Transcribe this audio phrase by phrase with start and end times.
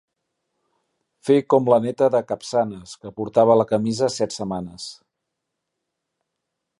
[1.27, 4.89] Fer com la neta de Capçanes que portava la camisa set setmanes.